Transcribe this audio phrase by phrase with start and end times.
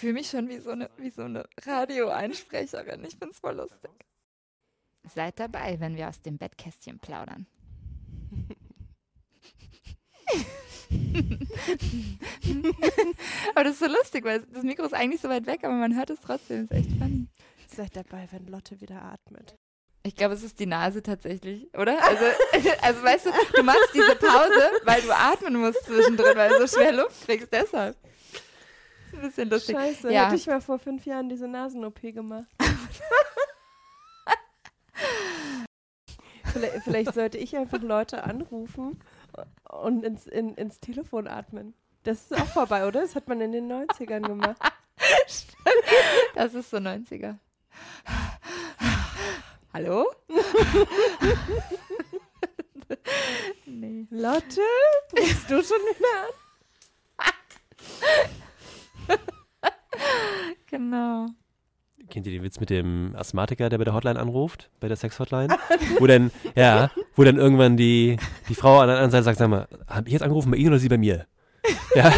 [0.00, 3.04] fühle mich schon wie so eine, wie so eine Radioeinsprecherin.
[3.04, 3.90] Ich find's voll lustig.
[5.14, 7.46] Seid dabei, wenn wir aus dem Bettkästchen plaudern.
[13.54, 15.94] aber das ist so lustig, weil das Mikro ist eigentlich so weit weg, aber man
[15.96, 16.64] hört es trotzdem.
[16.64, 17.28] Ist echt funny.
[17.68, 19.56] Seid dabei, wenn Lotte wieder atmet.
[20.02, 22.02] Ich glaube, es ist die Nase tatsächlich, oder?
[22.02, 22.24] Also,
[22.82, 26.78] also weißt du, du machst diese Pause, weil du atmen musst zwischendrin, weil du so
[26.78, 27.96] schwer Luft kriegst, deshalb.
[29.14, 29.76] Ein bisschen lustig.
[29.76, 30.24] Scheiße, Ja.
[30.26, 32.46] hätte ich mal vor fünf Jahren diese Nasen-OP gemacht.
[36.52, 39.00] vielleicht, vielleicht sollte ich einfach Leute anrufen
[39.70, 41.74] und ins, in, ins Telefon atmen.
[42.02, 43.02] Das ist auch vorbei, oder?
[43.02, 44.60] Das hat man in den 90ern gemacht.
[46.34, 47.36] Das ist so 90er.
[49.72, 50.10] Hallo?
[53.66, 54.06] nee.
[54.10, 54.60] Lotte,
[55.16, 56.32] rufst du schon wieder an?
[60.70, 61.26] Genau.
[62.08, 65.56] Kennt ihr den Witz mit dem Asthmatiker, der bei der Hotline anruft, bei der Sex-Hotline?
[65.98, 68.16] wo dann, ja, wo dann irgendwann die,
[68.48, 70.68] die Frau an der anderen Seite sagt, sag mal, hab ich jetzt angerufen bei Ihnen
[70.68, 71.26] oder Sie bei mir?
[71.94, 72.12] Ja,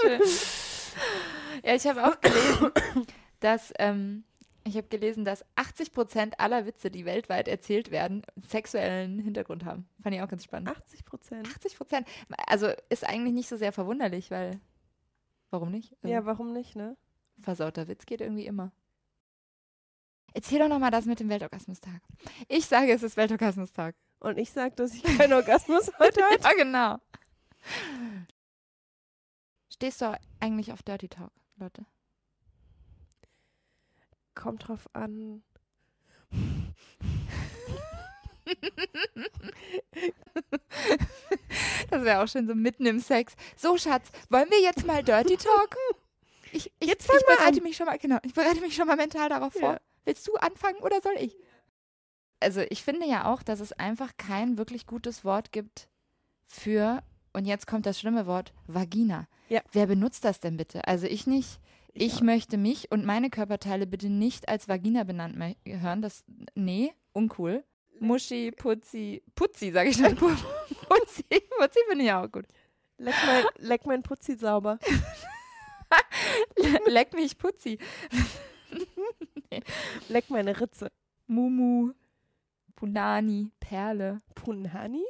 [0.00, 0.20] Schön.
[1.64, 2.70] Ja, ich habe auch gelesen,
[3.40, 4.24] dass ähm,
[4.68, 9.88] ich habe gelesen, dass 80 Prozent aller Witze, die weltweit erzählt werden, sexuellen Hintergrund haben.
[10.02, 10.68] Fand ich auch ganz spannend.
[10.68, 11.46] 80 Prozent.
[11.48, 12.08] 80 Prozent.
[12.46, 14.60] Also ist eigentlich nicht so sehr verwunderlich, weil
[15.50, 15.94] warum nicht?
[16.02, 16.96] Also, Ja, warum nicht, ne?
[17.40, 18.72] Versauter Witz geht irgendwie immer.
[20.34, 22.00] Erzähl doch nochmal das mit dem Weltorgasmustag.
[22.48, 23.94] Ich sage, es ist Weltorgasmustag.
[24.20, 26.42] Und ich sag, dass ich keinen Orgasmus heute hatte.
[26.42, 26.96] Ja, genau.
[29.72, 31.86] Stehst du eigentlich auf Dirty Talk, Leute?
[34.38, 35.42] Kommt drauf an.
[41.90, 43.34] Das wäre auch schon so mitten im Sex.
[43.56, 45.78] So, Schatz, wollen wir jetzt mal Dirty Talken?
[46.52, 47.62] Ich, ich, Jetzt ich bereite an.
[47.64, 49.72] mich schon mal, genau, ich bereite mich schon mal mental darauf vor.
[49.72, 49.80] Ja.
[50.04, 51.36] Willst du anfangen oder soll ich?
[52.40, 55.88] Also ich finde ja auch, dass es einfach kein wirklich gutes Wort gibt
[56.46, 59.26] für, und jetzt kommt das schlimme Wort, Vagina.
[59.48, 59.60] Ja.
[59.72, 60.86] Wer benutzt das denn bitte?
[60.86, 61.58] Also ich nicht.
[61.98, 62.20] Ich, auch.
[62.22, 65.36] möchte mich und meine Körperteile bitte nicht als Vagina benannt
[65.66, 66.02] hören.
[66.02, 67.64] Das, nee, uncool.
[68.00, 70.06] Muschi, Putzi, Putzi, sage ich schon.
[70.18, 70.36] Pu-
[70.88, 72.46] Putzi, Putzi finde ich auch gut.
[72.98, 74.78] Leck mein, leck mein Putzi sauber.
[76.86, 77.78] Leck mich, Putzi.
[80.08, 80.88] Leck meine Ritze.
[81.26, 81.92] Mumu,
[82.76, 84.20] Punani, Perle.
[84.34, 85.04] Punani?